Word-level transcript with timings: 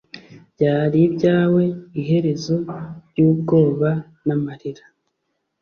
Byari 0.53 0.97
ibyawe 1.07 1.63
iherezo 2.01 2.55
ryubwoba 3.09 3.89
n'amarira 4.25 4.83